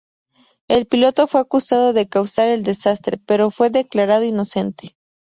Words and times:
El 0.67 0.87
piloto 0.87 1.27
fue 1.27 1.41
acusado 1.41 1.93
de 1.93 2.07
causar 2.09 2.49
el 2.49 2.63
desastre, 2.63 3.21
pero 3.23 3.51
fue 3.51 3.69
declarado 3.69 4.23
inocente. 4.23 4.95